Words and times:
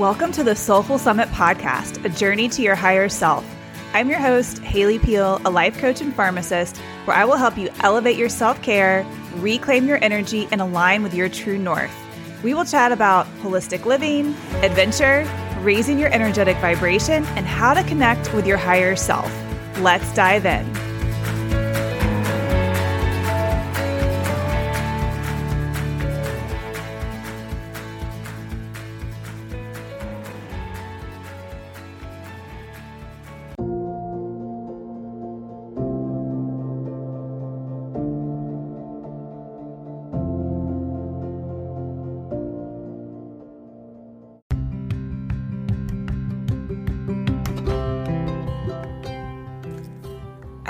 Welcome 0.00 0.32
to 0.32 0.42
the 0.42 0.56
Soulful 0.56 0.96
Summit 0.96 1.28
podcast, 1.28 2.02
a 2.06 2.08
journey 2.08 2.48
to 2.48 2.62
your 2.62 2.74
higher 2.74 3.10
self. 3.10 3.44
I'm 3.92 4.08
your 4.08 4.18
host, 4.18 4.60
Haley 4.60 4.98
Peel, 4.98 5.42
a 5.44 5.50
life 5.50 5.76
coach 5.76 6.00
and 6.00 6.14
pharmacist, 6.14 6.78
where 7.04 7.14
I 7.14 7.26
will 7.26 7.36
help 7.36 7.58
you 7.58 7.68
elevate 7.80 8.16
your 8.16 8.30
self 8.30 8.62
care, 8.62 9.04
reclaim 9.34 9.86
your 9.86 10.02
energy, 10.02 10.48
and 10.52 10.62
align 10.62 11.02
with 11.02 11.12
your 11.12 11.28
true 11.28 11.58
north. 11.58 11.94
We 12.42 12.54
will 12.54 12.64
chat 12.64 12.92
about 12.92 13.26
holistic 13.42 13.84
living, 13.84 14.28
adventure, 14.62 15.30
raising 15.60 15.98
your 15.98 16.10
energetic 16.14 16.56
vibration, 16.62 17.26
and 17.36 17.44
how 17.44 17.74
to 17.74 17.84
connect 17.84 18.32
with 18.32 18.46
your 18.46 18.56
higher 18.56 18.96
self. 18.96 19.30
Let's 19.80 20.14
dive 20.14 20.46
in. 20.46 20.89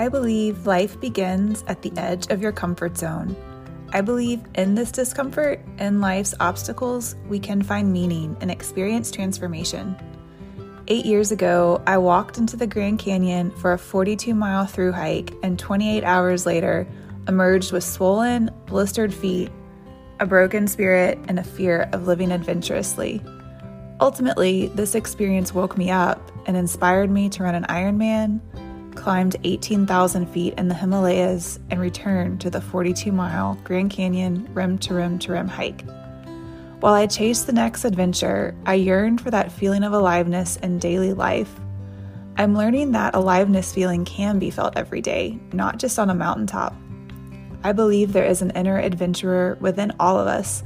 I 0.00 0.08
believe 0.08 0.66
life 0.66 0.98
begins 0.98 1.62
at 1.66 1.82
the 1.82 1.92
edge 1.98 2.28
of 2.28 2.40
your 2.40 2.52
comfort 2.52 2.96
zone. 2.96 3.36
I 3.92 4.00
believe 4.00 4.40
in 4.54 4.74
this 4.74 4.90
discomfort 4.90 5.60
and 5.76 6.00
life's 6.00 6.32
obstacles, 6.40 7.16
we 7.28 7.38
can 7.38 7.60
find 7.60 7.92
meaning 7.92 8.34
and 8.40 8.50
experience 8.50 9.10
transformation. 9.10 9.94
Eight 10.88 11.04
years 11.04 11.32
ago, 11.32 11.82
I 11.86 11.98
walked 11.98 12.38
into 12.38 12.56
the 12.56 12.66
Grand 12.66 12.98
Canyon 12.98 13.50
for 13.50 13.74
a 13.74 13.78
42 13.78 14.34
mile 14.34 14.64
through 14.64 14.92
hike, 14.92 15.34
and 15.42 15.58
28 15.58 16.02
hours 16.02 16.46
later, 16.46 16.88
emerged 17.28 17.70
with 17.70 17.84
swollen, 17.84 18.50
blistered 18.64 19.12
feet, 19.12 19.50
a 20.18 20.24
broken 20.24 20.66
spirit, 20.66 21.18
and 21.28 21.38
a 21.38 21.44
fear 21.44 21.90
of 21.92 22.06
living 22.06 22.32
adventurously. 22.32 23.22
Ultimately, 24.00 24.68
this 24.68 24.94
experience 24.94 25.52
woke 25.52 25.76
me 25.76 25.90
up 25.90 26.32
and 26.46 26.56
inspired 26.56 27.10
me 27.10 27.28
to 27.28 27.42
run 27.42 27.54
an 27.54 27.64
Ironman 27.64 28.40
climbed 28.94 29.36
18,000 29.44 30.26
feet 30.26 30.54
in 30.58 30.68
the 30.68 30.74
Himalayas, 30.74 31.58
and 31.70 31.80
returned 31.80 32.40
to 32.40 32.50
the 32.50 32.60
42 32.60 33.12
mile 33.12 33.58
Grand 33.64 33.90
Canyon 33.90 34.48
rim 34.52 34.78
to 34.78 34.94
rim 34.94 35.18
to 35.20 35.32
rim 35.32 35.48
hike. 35.48 35.84
While 36.80 36.94
I 36.94 37.06
chased 37.06 37.46
the 37.46 37.52
next 37.52 37.84
adventure, 37.84 38.54
I 38.64 38.74
yearned 38.74 39.20
for 39.20 39.30
that 39.30 39.52
feeling 39.52 39.82
of 39.82 39.92
aliveness 39.92 40.56
in 40.56 40.78
daily 40.78 41.12
life. 41.12 41.52
I'm 42.36 42.56
learning 42.56 42.92
that 42.92 43.14
aliveness 43.14 43.74
feeling 43.74 44.06
can 44.06 44.38
be 44.38 44.50
felt 44.50 44.78
every 44.78 45.02
day, 45.02 45.38
not 45.52 45.78
just 45.78 45.98
on 45.98 46.08
a 46.08 46.14
mountaintop. 46.14 46.74
I 47.62 47.72
believe 47.72 48.12
there 48.12 48.24
is 48.24 48.40
an 48.40 48.52
inner 48.52 48.78
adventurer 48.78 49.58
within 49.60 49.92
all 50.00 50.18
of 50.18 50.26
us, 50.26 50.62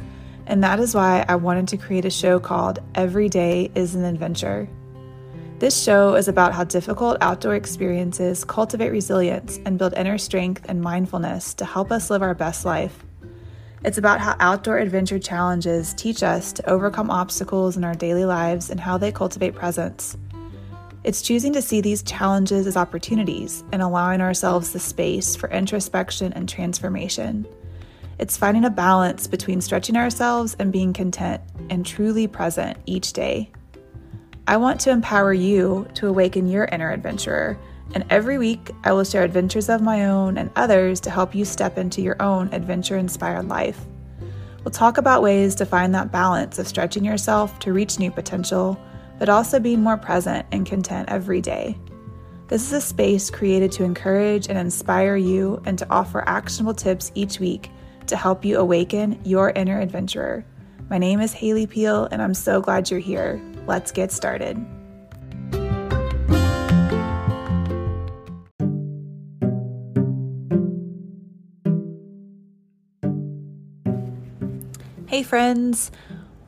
and 0.46 0.62
that 0.62 0.78
is 0.78 0.94
why 0.94 1.24
I 1.28 1.34
wanted 1.34 1.66
to 1.68 1.76
create 1.76 2.04
a 2.04 2.10
show 2.10 2.38
called 2.38 2.78
Every 2.94 3.28
Day 3.28 3.72
is 3.74 3.96
an 3.96 4.04
Adventure. 4.04 4.68
This 5.60 5.80
show 5.80 6.16
is 6.16 6.26
about 6.26 6.52
how 6.52 6.64
difficult 6.64 7.16
outdoor 7.20 7.54
experiences 7.54 8.44
cultivate 8.44 8.90
resilience 8.90 9.60
and 9.64 9.78
build 9.78 9.94
inner 9.94 10.18
strength 10.18 10.66
and 10.68 10.82
mindfulness 10.82 11.54
to 11.54 11.64
help 11.64 11.92
us 11.92 12.10
live 12.10 12.22
our 12.22 12.34
best 12.34 12.64
life. 12.64 13.04
It's 13.84 13.96
about 13.96 14.18
how 14.18 14.34
outdoor 14.40 14.78
adventure 14.78 15.20
challenges 15.20 15.94
teach 15.94 16.24
us 16.24 16.52
to 16.54 16.68
overcome 16.68 17.08
obstacles 17.08 17.76
in 17.76 17.84
our 17.84 17.94
daily 17.94 18.24
lives 18.24 18.68
and 18.68 18.80
how 18.80 18.98
they 18.98 19.12
cultivate 19.12 19.54
presence. 19.54 20.16
It's 21.04 21.22
choosing 21.22 21.52
to 21.52 21.62
see 21.62 21.80
these 21.80 22.02
challenges 22.02 22.66
as 22.66 22.76
opportunities 22.76 23.62
and 23.72 23.80
allowing 23.80 24.20
ourselves 24.20 24.72
the 24.72 24.80
space 24.80 25.36
for 25.36 25.50
introspection 25.50 26.32
and 26.32 26.48
transformation. 26.48 27.46
It's 28.18 28.36
finding 28.36 28.64
a 28.64 28.70
balance 28.70 29.28
between 29.28 29.60
stretching 29.60 29.96
ourselves 29.96 30.56
and 30.58 30.72
being 30.72 30.92
content 30.92 31.42
and 31.70 31.86
truly 31.86 32.26
present 32.26 32.78
each 32.86 33.12
day. 33.12 33.52
I 34.46 34.58
want 34.58 34.78
to 34.82 34.90
empower 34.90 35.32
you 35.32 35.88
to 35.94 36.06
awaken 36.06 36.48
your 36.48 36.66
inner 36.66 36.90
adventurer. 36.90 37.58
And 37.94 38.04
every 38.10 38.36
week, 38.36 38.72
I 38.84 38.92
will 38.92 39.04
share 39.04 39.22
adventures 39.22 39.70
of 39.70 39.80
my 39.80 40.04
own 40.04 40.36
and 40.36 40.50
others 40.54 41.00
to 41.00 41.10
help 41.10 41.34
you 41.34 41.46
step 41.46 41.78
into 41.78 42.02
your 42.02 42.20
own 42.20 42.52
adventure 42.52 42.98
inspired 42.98 43.48
life. 43.48 43.80
We'll 44.62 44.72
talk 44.72 44.98
about 44.98 45.22
ways 45.22 45.54
to 45.56 45.66
find 45.66 45.94
that 45.94 46.12
balance 46.12 46.58
of 46.58 46.68
stretching 46.68 47.06
yourself 47.06 47.58
to 47.60 47.72
reach 47.72 47.98
new 47.98 48.10
potential, 48.10 48.78
but 49.18 49.30
also 49.30 49.58
being 49.58 49.80
more 49.80 49.96
present 49.96 50.44
and 50.52 50.66
content 50.66 51.08
every 51.08 51.40
day. 51.40 51.78
This 52.48 52.66
is 52.66 52.72
a 52.74 52.80
space 52.82 53.30
created 53.30 53.72
to 53.72 53.84
encourage 53.84 54.48
and 54.48 54.58
inspire 54.58 55.16
you 55.16 55.62
and 55.64 55.78
to 55.78 55.86
offer 55.88 56.22
actionable 56.26 56.74
tips 56.74 57.12
each 57.14 57.40
week 57.40 57.70
to 58.08 58.16
help 58.16 58.44
you 58.44 58.58
awaken 58.58 59.18
your 59.24 59.50
inner 59.50 59.80
adventurer. 59.80 60.44
My 60.90 60.98
name 60.98 61.20
is 61.20 61.32
Haley 61.32 61.66
Peel, 61.66 62.06
and 62.10 62.20
I'm 62.20 62.34
so 62.34 62.60
glad 62.60 62.90
you're 62.90 63.00
here. 63.00 63.40
Let's 63.66 63.92
get 63.92 64.12
started. 64.12 64.64
Hey, 75.06 75.22
friends. 75.22 75.90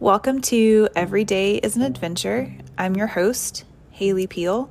Welcome 0.00 0.40
to 0.42 0.88
Every 0.94 1.24
Day 1.24 1.56
is 1.56 1.76
an 1.76 1.82
Adventure. 1.82 2.54
I'm 2.76 2.96
your 2.96 3.06
host, 3.06 3.64
Haley 3.90 4.26
Peel. 4.26 4.70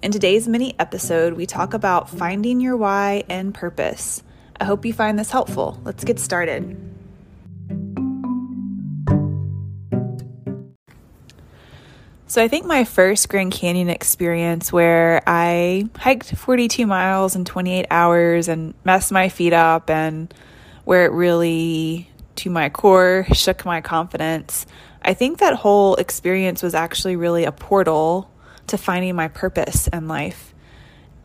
In 0.00 0.12
today's 0.12 0.48
mini 0.48 0.74
episode, 0.78 1.34
we 1.34 1.44
talk 1.44 1.74
about 1.74 2.08
finding 2.08 2.60
your 2.60 2.76
why 2.76 3.24
and 3.28 3.52
purpose. 3.52 4.22
I 4.60 4.64
hope 4.64 4.86
you 4.86 4.92
find 4.92 5.18
this 5.18 5.30
helpful. 5.30 5.80
Let's 5.84 6.04
get 6.04 6.18
started. 6.18 6.91
So 12.32 12.42
I 12.42 12.48
think 12.48 12.64
my 12.64 12.84
first 12.84 13.28
Grand 13.28 13.52
Canyon 13.52 13.90
experience 13.90 14.72
where 14.72 15.20
I 15.26 15.90
hiked 15.98 16.34
42 16.34 16.86
miles 16.86 17.36
in 17.36 17.44
28 17.44 17.84
hours 17.90 18.48
and 18.48 18.72
messed 18.84 19.12
my 19.12 19.28
feet 19.28 19.52
up 19.52 19.90
and 19.90 20.32
where 20.84 21.04
it 21.04 21.12
really 21.12 22.08
to 22.36 22.48
my 22.48 22.70
core 22.70 23.26
shook 23.34 23.66
my 23.66 23.82
confidence. 23.82 24.64
I 25.02 25.12
think 25.12 25.40
that 25.40 25.56
whole 25.56 25.96
experience 25.96 26.62
was 26.62 26.74
actually 26.74 27.16
really 27.16 27.44
a 27.44 27.52
portal 27.52 28.30
to 28.68 28.78
finding 28.78 29.14
my 29.14 29.28
purpose 29.28 29.88
in 29.88 30.08
life. 30.08 30.54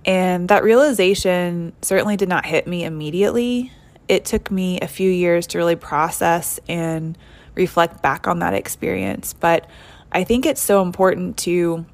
And 0.04 0.50
that 0.50 0.62
realization 0.62 1.72
certainly 1.82 2.18
did 2.18 2.28
not 2.28 2.46
hit 2.46 2.68
me 2.68 2.84
immediately. 2.84 3.72
It 4.10 4.26
took 4.26 4.52
me 4.52 4.82
a 4.82 4.90
few 4.90 5.10
years 5.10 5.48
to 5.48 5.58
really 5.58 5.78
process 5.78 6.60
and 6.68 7.18
reflect 7.56 8.02
back 8.02 8.28
on 8.28 8.40
that 8.40 8.54
experience. 8.54 9.32
But 9.32 9.70
I 10.12 10.24
think 10.24 10.46
it's 10.46 10.62
so 10.62 10.82
important 10.82 11.38
to 11.40 11.86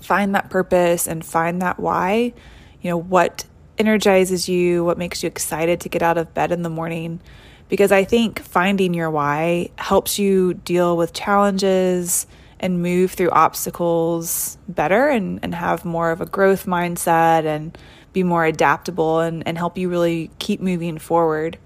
find 0.00 0.34
that 0.34 0.50
purpose 0.50 1.06
and 1.06 1.24
find 1.24 1.62
that 1.62 1.78
why. 1.78 2.32
You 2.80 2.90
know, 2.90 2.96
what 2.96 3.46
energizes 3.78 4.48
you, 4.48 4.84
what 4.84 4.98
makes 4.98 5.22
you 5.22 5.26
excited 5.26 5.80
to 5.80 5.88
get 5.88 6.02
out 6.02 6.18
of 6.18 6.34
bed 6.34 6.52
in 6.52 6.62
the 6.62 6.70
morning. 6.70 7.20
Because 7.68 7.90
I 7.90 8.04
think 8.04 8.40
finding 8.40 8.94
your 8.94 9.10
why 9.10 9.70
helps 9.76 10.18
you 10.18 10.54
deal 10.54 10.96
with 10.96 11.12
challenges 11.12 12.26
and 12.60 12.80
move 12.80 13.12
through 13.12 13.30
obstacles 13.30 14.56
better 14.68 15.08
and, 15.08 15.40
and 15.42 15.54
have 15.54 15.84
more 15.84 16.10
of 16.10 16.20
a 16.20 16.26
growth 16.26 16.66
mindset 16.66 17.44
and 17.44 17.76
be 18.12 18.22
more 18.22 18.44
adaptable 18.44 19.20
and, 19.20 19.46
and 19.46 19.58
help 19.58 19.76
you 19.76 19.88
really 19.88 20.30
keep 20.38 20.60
moving 20.60 20.98
forward 20.98 21.58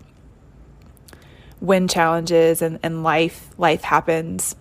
when 1.61 1.87
challenges 1.87 2.62
and, 2.62 2.81
and 2.83 3.03
life 3.03 3.51
life 3.59 3.83
happens 3.83 4.57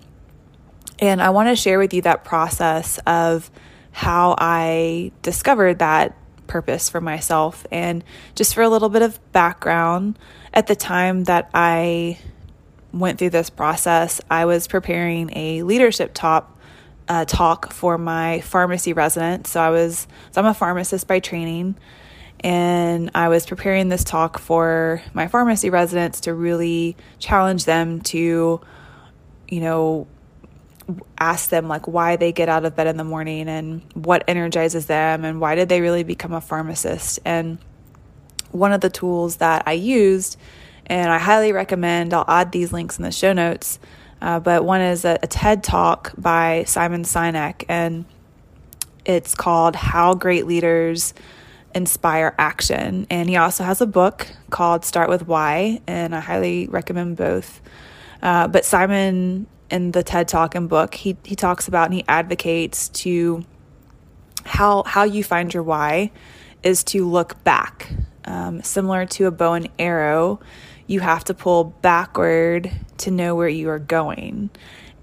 and 1.00 1.22
I 1.22 1.30
want 1.32 1.50
to 1.50 1.56
share 1.56 1.80
with 1.80 1.94
you 1.94 2.02
that 2.04 2.24
process 2.24 3.00
of 3.08 3.50
how 3.92 4.36
I 4.38 5.12
discovered 5.22 5.80
that 5.80 6.16
purpose 6.48 6.90
for 6.90 7.02
myself. 7.02 7.66
And 7.72 8.04
just 8.36 8.54
for 8.54 8.62
a 8.62 8.70
little 8.70 8.90
bit 8.90 9.02
of 9.02 9.20
background, 9.32 10.20
at 10.54 10.68
the 10.68 10.76
time 10.76 11.24
that 11.26 11.50
I 11.54 12.18
went 12.92 13.20
through 13.20 13.30
this 13.30 13.50
process, 13.50 14.20
I 14.30 14.46
was 14.46 14.68
preparing 14.68 15.32
a 15.36 15.64
leadership 15.64 16.12
top 16.14 16.60
uh, 17.08 17.26
talk 17.26 17.72
for 17.74 17.98
my 17.98 18.42
pharmacy 18.42 18.94
residents. 18.94 19.52
So 19.52 19.62
I 19.62 19.70
was, 19.70 20.08
so 20.32 20.42
I'm 20.42 20.48
a 20.48 20.54
pharmacist 20.54 21.08
by 21.08 21.20
training, 21.20 21.76
and 22.42 23.12
I 23.16 23.30
was 23.30 23.46
preparing 23.46 23.90
this 23.90 24.04
talk 24.04 24.40
for 24.40 25.02
my 25.14 25.28
pharmacy 25.28 25.70
residents 25.70 26.22
to 26.22 26.34
really 26.34 26.96
challenge 27.18 27.66
them 27.66 28.02
to, 28.02 28.62
you 29.48 29.60
know, 29.60 30.08
ask 31.18 31.50
them 31.50 31.68
like 31.68 31.88
why 31.88 32.16
they 32.16 32.32
get 32.32 32.50
out 32.50 32.66
of 32.66 32.76
bed 32.76 32.88
in 32.88 32.98
the 32.98 33.04
morning 33.04 33.48
and 33.48 33.82
what 33.94 34.24
energizes 34.28 34.88
them 34.88 35.24
and 35.24 35.40
why 35.40 35.56
did 35.56 35.70
they 35.70 35.82
really 35.82 36.04
become 36.04 36.34
a 36.34 36.42
pharmacist 36.42 37.20
and 37.26 37.58
one 38.52 38.72
of 38.72 38.82
the 38.82 38.90
tools 38.90 39.38
that 39.38 39.64
i 39.68 39.74
used 39.74 40.38
and 40.88 41.12
i 41.12 41.20
highly 41.20 41.52
recommend 41.52 42.14
i'll 42.14 42.26
add 42.28 42.52
these 42.52 42.74
links 42.74 42.98
in 42.98 43.04
the 43.04 43.12
show 43.12 43.34
notes 43.34 43.80
uh, 44.22 44.40
but 44.40 44.66
one 44.66 44.82
is 44.82 45.06
a, 45.06 45.18
a 45.24 45.28
TED 45.28 45.64
talk 45.64 46.14
by 46.18 46.64
Simon 46.66 47.04
Sinek, 47.04 47.66
and 47.70 48.06
it's 49.06 49.34
called 49.34 49.76
How 49.76 50.14
Great 50.14 50.46
Leaders 50.46 51.14
Inspire 51.74 52.36
Action. 52.38 53.08
And 53.10 53.30
he 53.30 53.38
also 53.38 53.64
has 53.64 53.80
a 53.82 53.86
book 53.86 54.28
called 54.50 54.84
Start 54.84 55.10
with 55.10 55.26
Why, 55.26 55.82
and 55.88 56.14
I 56.14 56.20
highly 56.20 56.68
recommend 56.68 57.16
both. 57.16 57.62
Uh, 58.22 58.48
but 58.50 58.66
Simon, 58.66 59.48
in 59.70 59.92
the 59.92 60.04
TED 60.04 60.28
Talk 60.28 60.56
and 60.56 60.68
book, 60.68 60.96
he, 60.96 61.18
he 61.24 61.36
talks 61.36 61.68
about 61.68 61.86
and 61.86 61.94
he 61.94 62.06
advocates 62.08 62.90
to 62.90 63.46
how 64.46 64.84
how 64.84 65.04
you 65.04 65.24
find 65.24 65.54
your 65.54 65.64
why 65.64 66.12
is 66.64 66.84
to 66.84 67.08
look 67.08 67.44
back. 67.44 67.92
Um, 68.26 68.62
similar 68.62 69.06
to 69.06 69.26
a 69.26 69.32
bow 69.32 69.54
and 69.54 69.70
arrow, 69.80 70.40
you 70.88 71.00
have 71.00 71.24
to 71.26 71.34
pull 71.34 71.64
backward 71.82 72.72
to 73.00 73.12
know 73.12 73.36
where 73.36 73.48
you 73.48 73.70
are 73.70 73.80
going. 73.80 74.50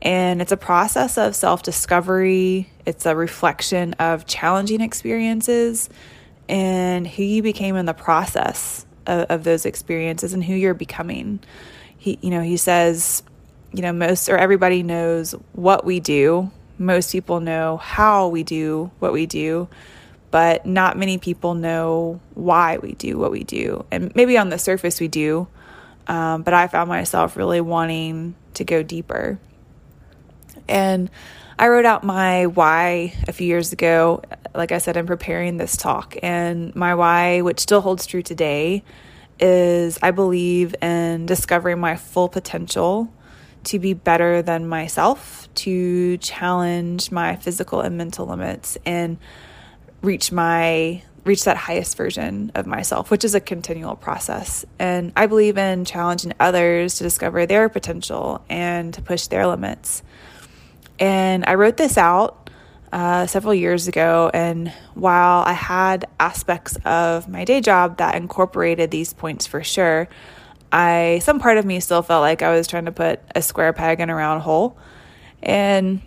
And 0.03 0.43
it's 0.43 0.53
a 0.53 0.57
process 0.57 1.17
of 1.17 1.35
self 1.35 1.63
discovery, 1.63 2.71
it's 2.85 3.07
a 3.07 3.17
reflection 3.17 3.95
of 3.95 4.27
challenging 4.27 4.81
experiences 4.81 5.89
and 6.49 7.07
who 7.07 7.23
you 7.23 7.43
became 7.43 7.77
in 7.77 7.87
the 7.87 7.95
process 7.95 8.87
of, 9.07 9.27
of 9.31 9.45
those 9.45 9.67
experiences 9.67 10.33
and 10.33 10.45
who 10.45 10.55
you're 10.55 10.75
becoming. 10.75 11.41
He, 11.97 12.19
you 12.21 12.31
know, 12.31 12.43
he 12.43 12.57
says, 12.57 13.23
you 13.77 13.83
know, 13.83 13.93
most 13.93 14.31
or 14.31 14.39
everybody 14.39 14.83
knows 14.83 15.33
what 15.53 15.85
we 15.85 16.01
do. 16.01 16.51
Most 16.79 17.13
people 17.13 17.41
know 17.41 17.77
how 17.77 18.29
we 18.29 18.43
do 18.43 18.91
what 19.01 19.13
we 19.13 19.27
do, 19.27 19.69
but 20.31 20.65
not 20.65 20.97
many 20.97 21.19
people 21.19 21.55
know 21.55 22.21
why 22.35 22.79
we 22.79 22.93
do 22.93 23.19
what 23.19 23.31
we 23.31 23.45
do. 23.45 23.85
And 23.91 24.15
maybe 24.17 24.39
on 24.39 24.49
the 24.49 24.59
surface 24.59 24.99
we 24.99 25.09
do, 25.09 25.47
um, 26.07 26.43
but 26.43 26.55
I 26.55 26.69
found 26.69 26.89
myself 26.89 27.37
really 27.37 27.61
wanting 27.61 28.35
to 28.55 28.65
go 28.65 28.83
deeper. 28.83 29.39
And 30.69 31.11
I 31.59 31.69
wrote 31.69 31.85
out 31.85 32.03
my 32.03 32.47
why 32.47 33.13
a 33.29 33.33
few 33.33 33.47
years 33.47 33.75
ago. 33.75 34.23
Like 34.55 34.73
I 34.73 34.79
said, 34.79 34.97
I'm 34.97 35.07
preparing 35.07 35.59
this 35.59 35.77
talk. 35.77 36.17
And 36.23 36.75
my 36.75 36.95
why, 36.95 37.43
which 37.43 37.61
still 37.61 37.83
holds 37.83 38.07
true 38.07 38.23
today, 38.23 38.85
is 39.39 39.99
I 40.03 40.13
believe 40.13 40.75
in 40.81 41.27
discovering 41.27 41.79
my 41.79 41.97
full 41.97 42.31
potential 42.31 43.13
to 43.67 43.79
be 43.79 43.95
better 43.95 44.43
than 44.43 44.69
myself, 44.69 45.49
to 45.57 46.17
challenge 46.19 47.11
my 47.11 47.37
physical 47.37 47.81
and 47.81 47.97
mental 47.97 48.27
limits, 48.27 48.79
and 48.85 49.19
reach 50.03 50.33
my 50.33 51.03
reach 51.25 51.43
that 51.43 51.57
highest 51.57 51.97
version 51.97 52.53
of 52.55 52.67
myself, 52.67 53.11
which 53.11 53.25
is 53.25 53.35
a 53.35 53.41
continual 53.41 53.97
process. 53.97 54.65
And 54.79 55.13
I 55.17 55.27
believe 55.27 55.59
in 55.59 55.85
challenging 55.85 56.33
others 56.39 56.95
to 56.97 57.03
discover 57.03 57.47
their 57.47 57.69
potential 57.69 58.45
and 58.49 58.95
to 58.95 59.03
push 59.03 59.27
their 59.27 59.45
limits. 59.49 60.05
And 61.01 61.45
I 61.45 61.55
wrote 61.55 61.77
this 61.77 61.99
out 61.99 62.49
uh, 62.93 63.27
several 63.27 63.55
years 63.55 63.89
ago. 63.89 64.31
And 64.33 64.73
while 64.95 65.43
I 65.45 65.53
had 65.53 66.07
aspects 66.21 66.79
of 66.85 67.29
my 67.29 67.45
day 67.45 67.61
job 67.61 67.99
that 67.99 68.15
incorporated 68.15 68.91
these 68.91 69.13
points 69.13 69.47
for 69.47 69.63
sure, 69.63 70.09
I 70.77 71.21
some 71.21 71.41
part 71.41 71.57
of 71.57 71.65
me 71.65 71.81
still 71.81 72.03
felt 72.03 72.21
like 72.21 72.43
I 72.43 72.55
was 72.55 72.67
trying 72.67 72.85
to 72.85 72.93
put 72.93 73.21
a 73.35 73.41
square 73.41 73.73
peg 73.73 74.01
in 74.01 74.11
a 74.11 74.15
round 74.15 74.43
hole. 74.43 74.77
And 75.43 76.03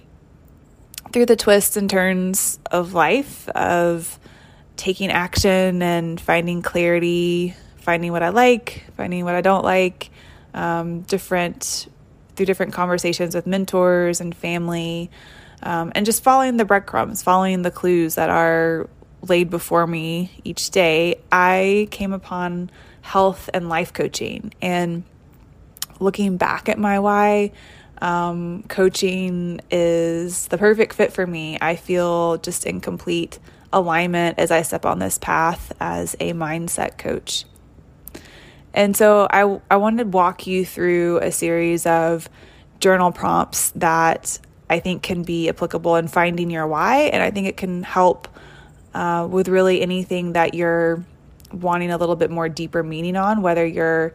through 1.11 1.25
the 1.25 1.35
twists 1.35 1.75
and 1.75 1.89
turns 1.89 2.59
of 2.69 2.93
life, 2.93 3.49
of 3.49 4.19
taking 4.77 5.09
action 5.09 5.81
and 5.81 6.21
finding 6.21 6.61
clarity, 6.61 7.55
finding 7.77 8.11
what 8.11 8.21
I 8.21 8.29
like, 8.29 8.85
finding 8.95 9.25
what 9.25 9.33
I 9.33 9.41
don't 9.41 9.63
like, 9.63 10.11
um, 10.53 11.01
different 11.01 11.87
through 12.35 12.45
different 12.45 12.71
conversations 12.71 13.33
with 13.33 13.47
mentors 13.47 14.21
and 14.21 14.35
family, 14.35 15.09
um, 15.63 15.91
and 15.95 16.05
just 16.05 16.21
following 16.21 16.57
the 16.57 16.65
breadcrumbs, 16.65 17.23
following 17.23 17.63
the 17.63 17.71
clues 17.71 18.15
that 18.15 18.29
are 18.29 18.87
laid 19.23 19.49
before 19.49 19.87
me 19.87 20.31
each 20.43 20.69
day, 20.69 21.15
I 21.31 21.87
came 21.89 22.13
upon 22.13 22.69
health 23.09 23.49
and 23.55 23.69
life 23.69 23.91
coaching. 23.91 24.53
And 24.61 25.03
looking 25.99 26.37
back 26.37 26.69
at 26.69 26.77
my 26.77 26.99
why, 26.99 27.53
um, 28.03 28.63
coaching 28.67 29.61
is 29.71 30.47
the 30.49 30.59
perfect 30.59 30.93
fit 30.93 31.11
for 31.11 31.25
me. 31.25 31.57
I 31.59 31.75
feel 31.75 32.37
just 32.37 32.67
in 32.67 32.79
complete 32.81 33.39
alignment 33.73 34.37
as 34.37 34.51
I 34.51 34.61
step 34.61 34.85
on 34.85 34.99
this 34.99 35.17
path 35.17 35.73
as 35.79 36.15
a 36.19 36.33
mindset 36.33 36.99
coach. 36.99 37.45
And 38.75 38.95
so 38.95 39.27
I, 39.31 39.59
I 39.71 39.77
wanted 39.77 40.03
to 40.03 40.09
walk 40.11 40.45
you 40.45 40.63
through 40.63 41.17
a 41.17 41.31
series 41.31 41.87
of 41.87 42.29
journal 42.79 43.11
prompts 43.11 43.71
that 43.71 44.37
I 44.69 44.77
think 44.77 45.01
can 45.01 45.23
be 45.23 45.49
applicable 45.49 45.95
in 45.95 46.07
finding 46.07 46.51
your 46.51 46.67
why. 46.67 47.09
And 47.11 47.23
I 47.23 47.31
think 47.31 47.47
it 47.47 47.57
can 47.57 47.81
help 47.81 48.27
uh, 48.93 49.27
with 49.29 49.47
really 49.47 49.81
anything 49.81 50.33
that 50.33 50.53
you're 50.53 51.03
wanting 51.51 51.91
a 51.91 51.97
little 51.97 52.15
bit 52.15 52.31
more 52.31 52.49
deeper 52.49 52.83
meaning 52.83 53.15
on, 53.15 53.41
whether 53.41 53.65
you're 53.65 54.13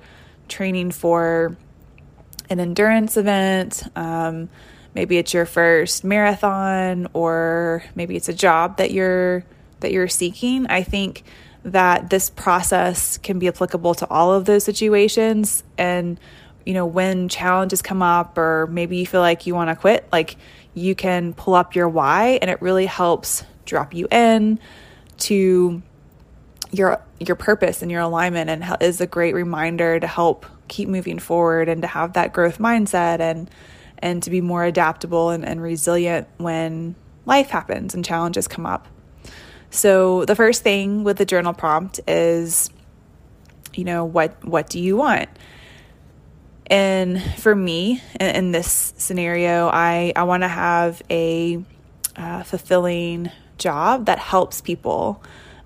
training 0.49 0.91
for 0.91 1.57
an 2.51 2.61
endurance 2.61 3.17
event, 3.17 3.83
um, 3.97 4.49
maybe 4.95 5.19
it's 5.19 5.33
your 5.35 5.47
first 5.47 6.05
marathon, 6.05 7.09
or 7.13 7.83
maybe 7.95 8.17
it's 8.17 8.29
a 8.29 8.35
job 8.35 8.77
that 8.77 8.91
you're 8.91 9.45
that 9.81 9.93
you're 9.93 10.09
seeking. 10.09 10.67
I 10.69 10.83
think 10.83 11.25
that 11.65 12.11
this 12.11 12.31
process 12.31 13.19
can 13.19 13.39
be 13.39 13.49
applicable 13.49 13.95
to 13.95 14.07
all 14.11 14.33
of 14.33 14.45
those 14.45 14.65
situations 14.65 15.65
and 15.79 16.21
you 16.67 16.75
know 16.75 16.85
when 16.85 17.29
challenges 17.29 17.81
come 17.81 18.03
up 18.03 18.37
or 18.37 18.67
maybe 18.71 18.99
you 18.99 19.07
feel 19.07 19.21
like 19.21 19.47
you 19.47 19.55
want 19.55 19.71
to 19.71 19.77
quit 19.77 20.07
like 20.13 20.37
you 20.75 20.95
can 20.95 21.33
pull 21.33 21.55
up 21.55 21.75
your 21.75 21.89
why 21.89 22.39
and 22.43 22.51
it 22.51 22.61
really 22.61 22.85
helps 22.85 23.45
drop 23.65 23.95
you 23.95 24.07
in 24.11 24.59
to 25.17 25.83
your 26.76 27.00
your 27.21 27.37
purpose 27.37 27.82
and 27.82 27.91
your 27.91 28.00
alignment 28.00 28.50
and 28.50 28.65
is 28.81 29.00
a 29.00 29.06
great 29.06 29.35
reminder 29.35 30.00
to 30.00 30.06
help 30.06 30.47
keep 30.69 30.88
moving 30.88 31.19
forward 31.19 31.69
and 31.69 31.82
to 31.82 31.88
have 31.88 32.15
that 32.15 32.32
growth 32.32 32.59
mindset 32.59 33.21
and 33.21 33.50
and 33.99 34.23
to 34.23 34.31
be 34.31 34.41
more 34.41 34.65
adaptable 34.65 35.31
and, 35.31 35.44
and 35.44 35.62
resilient 35.62 36.26
when 36.37 36.94
life 37.26 37.50
happens 37.50 37.94
and 37.94 38.05
challenges 38.05 38.49
come 38.49 38.67
up 38.67 38.88
so 39.71 40.25
the 40.25 40.37
first 40.37 40.62
thing 40.62 41.05
with 41.05 41.17
the 41.17 41.25
journal 41.25 41.53
prompt 41.53 42.00
is 42.06 42.71
you 43.77 43.85
know 43.85 44.05
what 44.05 44.37
what 44.44 44.69
do 44.69 44.79
you 44.79 44.97
want? 44.97 45.29
And 46.67 47.23
for 47.38 47.55
me 47.55 48.00
in, 48.20 48.37
in 48.37 48.53
this 48.53 48.94
scenario, 48.97 49.69
I 49.69 50.12
I 50.17 50.23
want 50.25 50.43
to 50.43 50.49
have 50.49 51.03
a 51.10 51.63
uh, 52.17 52.43
fulfilling 52.44 53.31
job 53.58 54.06
that 54.06 54.19
helps 54.19 54.60
people 54.60 55.22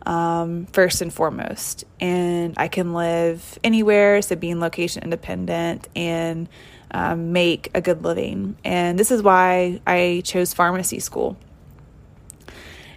um, 0.08 0.64
first 0.72 1.02
and 1.02 1.12
foremost. 1.12 1.84
And 2.00 2.54
I 2.56 2.66
can 2.66 2.94
live 2.94 3.58
anywhere, 3.62 4.20
so 4.22 4.34
being 4.34 4.58
location 4.58 5.04
independent 5.04 5.86
and 5.94 6.48
um, 6.90 7.32
make 7.32 7.70
a 7.74 7.82
good 7.82 8.02
living. 8.02 8.56
And 8.64 8.98
this 8.98 9.10
is 9.10 9.22
why 9.22 9.80
I 9.86 10.22
chose 10.24 10.54
pharmacy 10.54 10.98
school. 10.98 11.36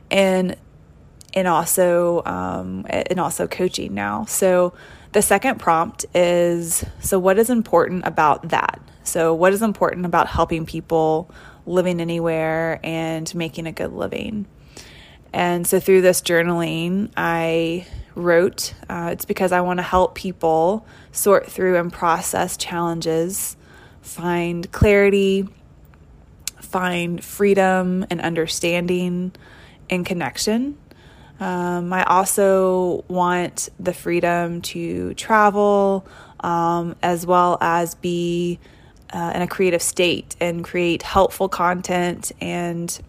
And 0.09 0.55
and 1.33 1.47
also 1.47 2.23
um, 2.25 2.85
and 2.89 3.19
also 3.19 3.47
coaching 3.47 3.93
now. 3.93 4.25
So 4.25 4.73
the 5.11 5.21
second 5.21 5.59
prompt 5.59 6.05
is 6.15 6.83
so 7.01 7.19
what 7.19 7.37
is 7.37 7.49
important 7.49 8.05
about 8.05 8.49
that? 8.49 8.81
So 9.03 9.33
what 9.33 9.51
is 9.51 9.61
important 9.61 10.05
about 10.05 10.27
helping 10.27 10.65
people 10.65 11.29
living 11.65 11.99
anywhere 11.99 12.79
and 12.83 13.33
making 13.35 13.67
a 13.67 13.71
good 13.73 13.91
living? 13.91 14.45
And 15.33 15.65
so 15.65 15.79
through 15.79 16.01
this 16.01 16.21
journaling, 16.21 17.11
I 17.15 17.87
wrote 18.15 18.73
uh, 18.89 19.09
it's 19.11 19.25
because 19.25 19.51
I 19.51 19.61
want 19.61 19.77
to 19.77 19.83
help 19.83 20.15
people 20.15 20.85
sort 21.11 21.49
through 21.49 21.77
and 21.77 21.91
process 21.91 22.57
challenges, 22.57 23.55
find 24.01 24.69
clarity, 24.71 25.47
find 26.59 27.23
freedom 27.23 28.05
and 28.09 28.21
understanding 28.21 29.33
and 29.89 30.05
connection. 30.05 30.77
Um, 31.39 31.91
I 31.91 32.03
also 32.03 33.03
want 33.07 33.69
the 33.79 33.93
freedom 33.93 34.61
to 34.61 35.13
travel 35.15 36.05
um, 36.41 36.95
as 37.01 37.25
well 37.25 37.57
as 37.61 37.95
be 37.95 38.59
uh, 39.11 39.31
in 39.35 39.41
a 39.41 39.47
creative 39.47 39.81
state 39.81 40.35
and 40.39 40.63
create 40.63 41.03
helpful 41.03 41.49
content 41.49 42.31
and 42.39 43.01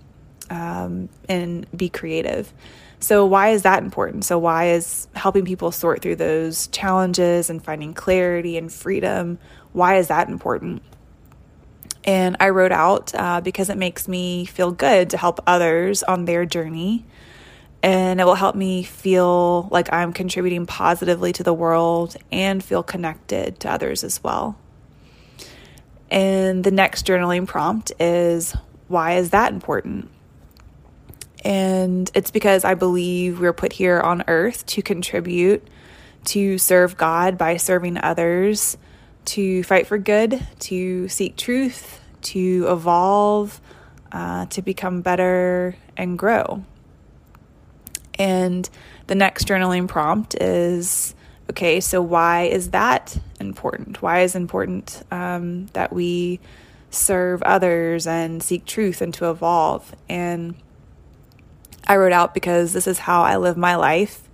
um, 0.52 1.08
and 1.28 1.66
be 1.74 1.88
creative. 1.88 2.52
So 3.00 3.24
why 3.26 3.48
is 3.48 3.62
that 3.62 3.82
important? 3.82 4.24
So 4.24 4.38
why 4.38 4.70
is 4.70 5.08
helping 5.14 5.44
people 5.44 5.72
sort 5.72 6.02
through 6.02 6.16
those 6.16 6.68
challenges 6.68 7.50
and 7.50 7.64
finding 7.64 7.94
clarity 7.94 8.58
and 8.58 8.70
freedom? 8.70 9.38
Why 9.72 9.96
is 9.96 10.08
that 10.08 10.28
important? 10.28 10.82
And 12.04 12.36
I 12.38 12.50
wrote 12.50 12.72
out 12.72 13.14
uh, 13.14 13.40
because 13.40 13.70
it 13.70 13.78
makes 13.78 14.06
me 14.06 14.44
feel 14.44 14.70
good 14.70 15.10
to 15.10 15.16
help 15.16 15.40
others 15.46 16.02
on 16.02 16.26
their 16.26 16.44
journey 16.44 17.04
and 17.82 18.20
it 18.20 18.24
will 18.24 18.36
help 18.36 18.54
me 18.54 18.84
feel 18.84 19.68
like 19.72 19.92
I'm 19.92 20.12
contributing 20.12 20.66
positively 20.66 21.32
to 21.32 21.42
the 21.42 21.52
world 21.52 22.16
and 22.30 22.62
feel 22.62 22.82
connected 22.82 23.58
to 23.60 23.70
others 23.70 24.04
as 24.04 24.22
well. 24.22 24.56
And 26.08 26.62
the 26.62 26.70
next 26.70 27.06
journaling 27.06 27.46
prompt 27.46 27.90
is 27.98 28.54
why 28.86 29.14
is 29.14 29.30
that 29.30 29.52
important? 29.52 30.10
And 31.42 32.10
it's 32.14 32.30
because 32.30 32.64
I 32.64 32.74
believe 32.74 33.40
we're 33.40 33.52
put 33.52 33.72
here 33.72 34.00
on 34.00 34.24
earth 34.28 34.64
to 34.66 34.82
contribute, 34.82 35.66
to 36.26 36.56
serve 36.56 36.96
God 36.96 37.36
by 37.36 37.56
serving 37.56 37.98
others, 37.98 38.76
to 39.24 39.62
fight 39.64 39.86
for 39.86 39.98
good, 39.98 40.44
to 40.60 41.08
seek 41.08 41.36
truth, 41.36 42.00
to 42.22 42.66
evolve, 42.68 43.60
uh, 44.12 44.46
to 44.46 44.62
become 44.62 45.00
better 45.00 45.74
and 45.96 46.18
grow. 46.18 46.64
And 48.18 48.68
the 49.08 49.14
next 49.14 49.48
journaling 49.48 49.88
prompt 49.88 50.34
is 50.40 51.14
okay, 51.50 51.80
so 51.80 52.00
why 52.00 52.44
is 52.44 52.70
that 52.70 53.18
important? 53.40 54.00
Why 54.00 54.20
is 54.20 54.36
important 54.36 55.02
um, 55.10 55.66
that 55.72 55.92
we 55.92 56.40
serve 56.90 57.42
others 57.42 58.06
and 58.06 58.42
seek 58.42 58.64
truth 58.64 59.00
and 59.02 59.12
to 59.14 59.28
evolve? 59.30 59.94
And 60.08 60.54
I 61.86 61.96
wrote 61.96 62.12
out 62.12 62.34
because 62.34 62.72
this 62.72 62.86
is 62.86 62.98
how 62.98 63.22
I 63.22 63.36
live 63.36 63.56
my 63.56 63.76
life. 63.76 64.28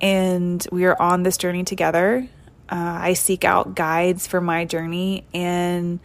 And 0.00 0.66
we 0.72 0.84
are 0.84 1.00
on 1.00 1.22
this 1.22 1.36
journey 1.36 1.64
together. 1.64 2.28
Uh, 2.68 2.98
I 3.00 3.12
seek 3.12 3.44
out 3.44 3.74
guides 3.74 4.26
for 4.26 4.40
my 4.40 4.64
journey 4.64 5.26
and 5.34 6.00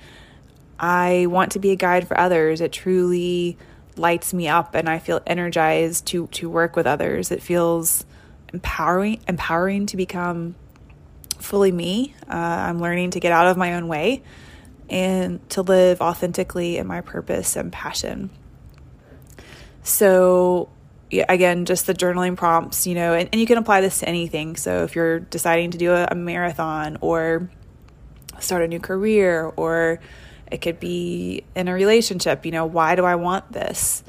I 0.79 1.25
want 1.27 1.53
to 1.53 1.59
be 1.59 1.71
a 1.71 1.75
guide 1.75 2.07
for 2.07 2.19
others. 2.19 2.61
It 2.61 2.71
truly 2.71 3.57
lights 3.95 4.33
me 4.33 4.47
up 4.47 4.75
and 4.75 4.87
I 4.87 4.99
feel 4.99 5.21
energized 5.25 6.05
to 6.07 6.27
to 6.27 6.49
work 6.49 6.75
with 6.75 6.85
others. 6.85 7.31
It 7.31 7.41
feels 7.41 8.05
empowering 8.53 9.19
empowering 9.27 9.87
to 9.87 9.97
become 9.97 10.55
fully 11.39 11.71
me. 11.71 12.13
Uh, 12.29 12.35
I'm 12.35 12.79
learning 12.79 13.11
to 13.11 13.19
get 13.19 13.31
out 13.31 13.47
of 13.47 13.57
my 13.57 13.75
own 13.75 13.87
way 13.87 14.23
and 14.89 15.47
to 15.49 15.61
live 15.61 16.01
authentically 16.01 16.77
in 16.77 16.87
my 16.87 17.01
purpose 17.01 17.55
and 17.55 17.71
passion. 17.71 18.29
So, 19.87 20.67
again, 21.29 21.63
just 21.63 21.87
the 21.87 21.93
journaling 21.93 22.35
prompts, 22.35 22.85
you 22.85 22.93
know, 22.93 23.13
and, 23.13 23.29
and 23.31 23.39
you 23.39 23.47
can 23.47 23.57
apply 23.57 23.79
this 23.79 23.99
to 23.99 24.09
anything. 24.09 24.57
So, 24.57 24.83
if 24.83 24.97
you're 24.97 25.21
deciding 25.21 25.71
to 25.71 25.77
do 25.77 25.93
a, 25.93 26.09
a 26.11 26.15
marathon 26.15 26.97
or 26.99 27.49
start 28.39 28.63
a 28.63 28.67
new 28.67 28.81
career, 28.81 29.45
or 29.55 30.01
it 30.51 30.57
could 30.57 30.81
be 30.81 31.45
in 31.55 31.69
a 31.69 31.73
relationship, 31.73 32.45
you 32.45 32.51
know, 32.51 32.65
why 32.65 32.95
do 32.95 33.05
I 33.05 33.15
want 33.15 33.49
this? 33.53 34.03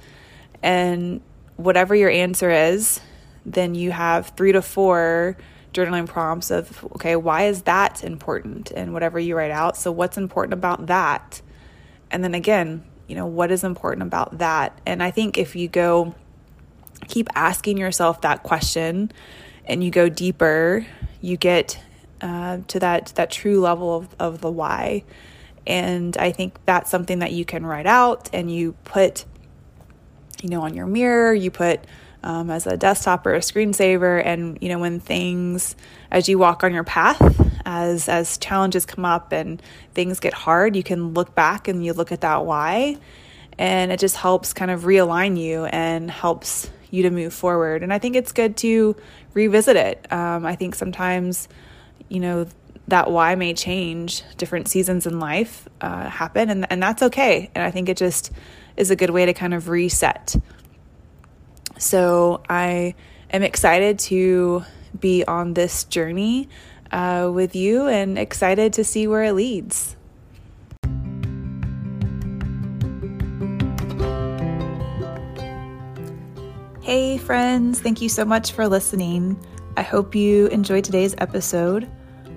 And 0.64 1.20
whatever 1.54 1.94
your 1.94 2.10
answer 2.10 2.50
is, 2.50 3.00
then 3.46 3.76
you 3.76 3.92
have 3.92 4.32
three 4.36 4.50
to 4.50 4.62
four 4.62 5.36
journaling 5.72 6.08
prompts 6.08 6.50
of, 6.50 6.84
okay, 6.96 7.14
why 7.14 7.44
is 7.44 7.62
that 7.62 8.02
important? 8.02 8.72
And 8.72 8.92
whatever 8.92 9.20
you 9.20 9.36
write 9.36 9.52
out. 9.52 9.76
So, 9.76 9.92
what's 9.92 10.18
important 10.18 10.54
about 10.54 10.86
that? 10.88 11.40
And 12.10 12.24
then 12.24 12.34
again, 12.34 12.82
you 13.08 13.16
know, 13.16 13.26
what 13.26 13.50
is 13.50 13.64
important 13.64 14.02
about 14.02 14.38
that? 14.38 14.78
And 14.86 15.02
I 15.02 15.10
think 15.10 15.38
if 15.38 15.56
you 15.56 15.66
go 15.66 16.14
keep 17.08 17.28
asking 17.34 17.78
yourself 17.78 18.20
that 18.20 18.42
question 18.42 19.10
and 19.64 19.82
you 19.82 19.90
go 19.90 20.08
deeper, 20.08 20.86
you 21.20 21.36
get 21.36 21.80
uh, 22.20 22.58
to 22.68 22.78
that 22.80 23.12
that 23.16 23.30
true 23.30 23.60
level 23.60 23.96
of, 23.96 24.08
of 24.18 24.40
the 24.40 24.50
why. 24.50 25.04
And 25.66 26.16
I 26.16 26.32
think 26.32 26.58
that's 26.64 26.90
something 26.90 27.18
that 27.18 27.32
you 27.32 27.44
can 27.44 27.64
write 27.64 27.86
out 27.86 28.30
and 28.32 28.50
you 28.50 28.72
put, 28.84 29.24
you 30.42 30.48
know, 30.50 30.62
on 30.62 30.74
your 30.74 30.86
mirror, 30.86 31.34
you 31.34 31.50
put 31.50 31.80
um, 32.22 32.50
as 32.50 32.66
a 32.66 32.76
desktop 32.76 33.26
or 33.26 33.34
a 33.34 33.40
screensaver. 33.40 34.22
And, 34.24 34.58
you 34.60 34.68
know, 34.68 34.78
when 34.78 35.00
things, 35.00 35.76
as 36.10 36.28
you 36.28 36.38
walk 36.38 36.64
on 36.64 36.74
your 36.74 36.84
path, 36.84 37.20
as 37.64 38.08
as 38.08 38.38
challenges 38.38 38.86
come 38.86 39.04
up 39.04 39.32
and 39.32 39.62
things 39.94 40.20
get 40.20 40.32
hard, 40.32 40.74
you 40.74 40.82
can 40.82 41.14
look 41.14 41.34
back 41.34 41.68
and 41.68 41.84
you 41.84 41.92
look 41.92 42.12
at 42.12 42.22
that 42.22 42.46
why, 42.46 42.96
and 43.58 43.92
it 43.92 44.00
just 44.00 44.16
helps 44.16 44.52
kind 44.52 44.70
of 44.70 44.82
realign 44.82 45.38
you 45.38 45.64
and 45.66 46.10
helps 46.10 46.70
you 46.90 47.02
to 47.02 47.10
move 47.10 47.34
forward. 47.34 47.82
And 47.82 47.92
I 47.92 47.98
think 47.98 48.16
it's 48.16 48.32
good 48.32 48.56
to 48.58 48.96
revisit 49.34 49.76
it. 49.76 50.10
Um, 50.10 50.46
I 50.46 50.56
think 50.56 50.74
sometimes, 50.74 51.48
you 52.08 52.20
know, 52.20 52.46
that 52.88 53.10
why 53.10 53.34
may 53.34 53.52
change. 53.52 54.22
Different 54.38 54.68
seasons 54.68 55.06
in 55.06 55.20
life 55.20 55.68
uh, 55.80 56.08
happen, 56.08 56.48
and 56.48 56.66
and 56.70 56.82
that's 56.82 57.02
okay. 57.02 57.50
And 57.54 57.62
I 57.62 57.70
think 57.70 57.88
it 57.88 57.98
just 57.98 58.32
is 58.76 58.90
a 58.90 58.96
good 58.96 59.10
way 59.10 59.26
to 59.26 59.34
kind 59.34 59.52
of 59.52 59.68
reset. 59.68 60.36
So 61.78 62.42
I 62.48 62.94
am 63.30 63.42
excited 63.42 63.98
to 64.00 64.64
be 64.98 65.24
on 65.24 65.54
this 65.54 65.84
journey 65.84 66.48
uh, 66.90 67.30
with 67.32 67.54
you 67.54 67.86
and 67.86 68.18
excited 68.18 68.72
to 68.74 68.84
see 68.84 69.06
where 69.06 69.24
it 69.24 69.32
leads. 69.32 69.94
Hey, 76.82 77.18
friends, 77.18 77.80
thank 77.80 78.00
you 78.00 78.08
so 78.08 78.24
much 78.24 78.52
for 78.52 78.66
listening. 78.66 79.38
I 79.76 79.82
hope 79.82 80.14
you 80.14 80.46
enjoyed 80.46 80.84
today's 80.84 81.14
episode. 81.18 81.86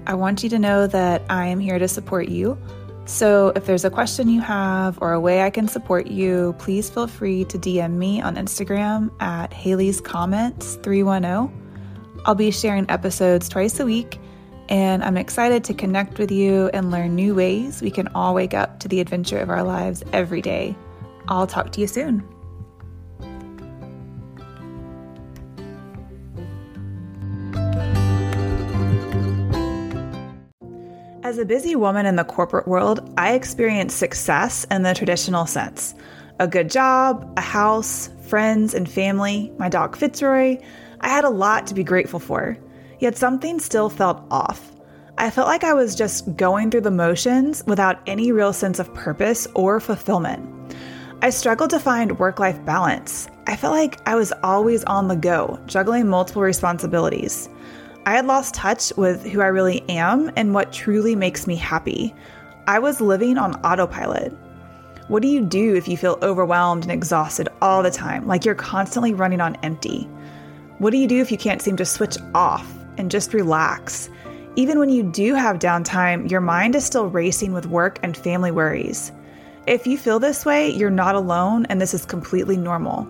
I 0.05 0.13
want 0.13 0.43
you 0.43 0.49
to 0.49 0.59
know 0.59 0.87
that 0.87 1.23
I 1.29 1.47
am 1.47 1.59
here 1.59 1.79
to 1.79 1.87
support 1.87 2.27
you. 2.27 2.57
So, 3.05 3.51
if 3.55 3.65
there's 3.65 3.83
a 3.83 3.89
question 3.89 4.29
you 4.29 4.41
have 4.41 4.97
or 5.01 5.13
a 5.13 5.19
way 5.19 5.41
I 5.41 5.49
can 5.49 5.67
support 5.67 6.07
you, 6.07 6.55
please 6.59 6.89
feel 6.89 7.07
free 7.07 7.45
to 7.45 7.57
DM 7.57 7.93
me 7.93 8.21
on 8.21 8.35
Instagram 8.35 9.11
at 9.19 9.51
Haley's 9.51 9.99
Comments 9.99 10.75
310. 10.75 11.51
I'll 12.25 12.35
be 12.35 12.51
sharing 12.51 12.89
episodes 12.89 13.49
twice 13.49 13.79
a 13.79 13.85
week 13.85 14.19
and 14.69 15.03
I'm 15.03 15.17
excited 15.17 15.63
to 15.65 15.73
connect 15.73 16.17
with 16.17 16.31
you 16.31 16.69
and 16.73 16.91
learn 16.91 17.15
new 17.15 17.35
ways 17.35 17.81
we 17.81 17.91
can 17.91 18.07
all 18.09 18.33
wake 18.33 18.53
up 18.53 18.79
to 18.79 18.87
the 18.87 19.01
adventure 19.01 19.39
of 19.39 19.49
our 19.49 19.63
lives 19.63 20.03
every 20.13 20.41
day. 20.41 20.75
I'll 21.27 21.47
talk 21.47 21.71
to 21.73 21.81
you 21.81 21.87
soon. 21.87 22.30
As 31.31 31.37
a 31.37 31.45
busy 31.45 31.77
woman 31.77 32.05
in 32.05 32.17
the 32.17 32.25
corporate 32.25 32.67
world, 32.67 33.09
I 33.17 33.35
experienced 33.35 33.97
success 33.97 34.65
in 34.69 34.83
the 34.83 34.93
traditional 34.93 35.45
sense 35.45 35.95
a 36.41 36.45
good 36.45 36.69
job, 36.69 37.33
a 37.37 37.41
house, 37.41 38.09
friends, 38.27 38.73
and 38.73 38.91
family, 38.91 39.49
my 39.57 39.69
dog 39.69 39.95
Fitzroy. 39.95 40.57
I 40.99 41.07
had 41.07 41.23
a 41.23 41.29
lot 41.29 41.67
to 41.67 41.73
be 41.73 41.85
grateful 41.85 42.19
for. 42.19 42.57
Yet 42.99 43.15
something 43.15 43.61
still 43.61 43.87
felt 43.89 44.21
off. 44.29 44.73
I 45.17 45.29
felt 45.29 45.47
like 45.47 45.63
I 45.63 45.73
was 45.73 45.95
just 45.95 46.35
going 46.35 46.69
through 46.69 46.81
the 46.81 46.91
motions 46.91 47.63
without 47.65 48.01
any 48.07 48.33
real 48.33 48.51
sense 48.51 48.77
of 48.77 48.93
purpose 48.93 49.47
or 49.55 49.79
fulfillment. 49.79 50.75
I 51.21 51.29
struggled 51.29 51.69
to 51.69 51.79
find 51.79 52.19
work 52.19 52.39
life 52.39 52.61
balance. 52.65 53.29
I 53.47 53.55
felt 53.55 53.73
like 53.73 54.05
I 54.05 54.15
was 54.15 54.33
always 54.43 54.83
on 54.83 55.07
the 55.07 55.15
go, 55.15 55.61
juggling 55.65 56.09
multiple 56.09 56.41
responsibilities. 56.41 57.47
I 58.05 58.11
had 58.13 58.25
lost 58.25 58.53
touch 58.53 58.91
with 58.97 59.25
who 59.25 59.41
I 59.41 59.47
really 59.47 59.83
am 59.89 60.31
and 60.35 60.53
what 60.53 60.73
truly 60.73 61.15
makes 61.15 61.47
me 61.47 61.55
happy. 61.55 62.13
I 62.67 62.79
was 62.79 63.01
living 63.01 63.37
on 63.37 63.55
autopilot. 63.65 64.33
What 65.07 65.21
do 65.21 65.27
you 65.27 65.41
do 65.41 65.75
if 65.75 65.87
you 65.87 65.97
feel 65.97 66.19
overwhelmed 66.21 66.83
and 66.83 66.91
exhausted 66.91 67.49
all 67.61 67.83
the 67.83 67.91
time, 67.91 68.27
like 68.27 68.45
you're 68.45 68.55
constantly 68.55 69.13
running 69.13 69.41
on 69.41 69.55
empty? 69.57 70.03
What 70.77 70.91
do 70.91 70.97
you 70.97 71.07
do 71.07 71.21
if 71.21 71.31
you 71.31 71.37
can't 71.37 71.61
seem 71.61 71.77
to 71.77 71.85
switch 71.85 72.17
off? 72.33 72.65
and 72.97 73.11
just 73.11 73.33
relax. 73.33 74.09
Even 74.55 74.79
when 74.79 74.89
you 74.89 75.03
do 75.03 75.33
have 75.33 75.59
downtime, 75.59 76.29
your 76.29 76.41
mind 76.41 76.75
is 76.75 76.85
still 76.85 77.07
racing 77.07 77.53
with 77.53 77.65
work 77.65 77.99
and 78.03 78.15
family 78.15 78.51
worries. 78.51 79.11
If 79.67 79.87
you 79.87 79.97
feel 79.97 80.19
this 80.19 80.45
way, 80.45 80.69
you're 80.69 80.89
not 80.89 81.15
alone 81.15 81.65
and 81.67 81.79
this 81.79 81.93
is 81.93 82.05
completely 82.05 82.57
normal. 82.57 83.07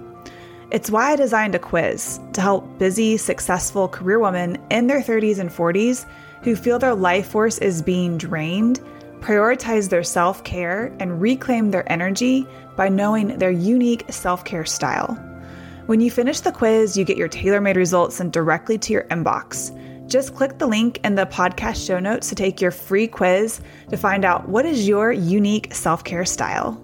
It's 0.72 0.90
why 0.90 1.12
I 1.12 1.16
designed 1.16 1.54
a 1.54 1.60
quiz 1.60 2.20
to 2.34 2.42
help 2.42 2.80
busy, 2.80 3.18
successful 3.18 3.88
career 3.88 4.20
women 4.20 4.58
in 4.70 4.88
their 4.88 5.02
30s 5.02 5.40
and 5.40 5.50
40s 5.50 6.06
who 6.44 6.56
feel 6.56 6.80
their 6.80 6.96
life 6.96 7.28
force 7.28 7.58
is 7.58 7.82
being 7.82 8.18
drained 8.18 8.80
prioritize 9.22 9.90
their 9.90 10.04
self 10.04 10.44
care 10.44 10.94
and 11.00 11.22
reclaim 11.22 11.72
their 11.72 11.90
energy 11.92 12.46
by 12.76 12.90
knowing 12.90 13.38
their 13.38 13.52
unique 13.52 14.12
self 14.12 14.44
care 14.44 14.66
style. 14.66 15.14
When 15.86 16.02
you 16.02 16.12
finish 16.12 16.40
the 16.40 16.52
quiz, 16.52 16.98
you 16.98 17.06
get 17.06 17.18
your 17.18 17.28
tailor 17.28 17.62
made 17.62 17.78
results 17.78 18.18
sent 18.18 18.34
directly 18.34 18.78
to 18.80 18.94
your 18.94 19.04
inbox. 19.06 19.78
Just 20.08 20.36
click 20.36 20.58
the 20.58 20.68
link 20.68 21.00
in 21.04 21.16
the 21.16 21.26
podcast 21.26 21.86
show 21.86 22.00
notes 22.00 22.30
to 22.30 22.36
take 22.36 22.60
your 22.60 22.72
free 22.72 23.08
quiz 23.08 23.62
to 23.90 23.98
find 23.98 24.26
out 24.26 24.50
what 24.50 24.66
is 24.66 24.88
your 24.88 25.12
unique 25.12 25.74
self 25.74 26.04
care 26.04 26.26
style. 26.26 26.82